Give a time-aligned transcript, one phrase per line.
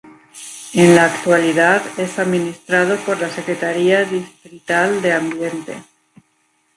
[0.73, 5.83] En la actualidad es administrado por la Secretaría Distrital de Ambiente.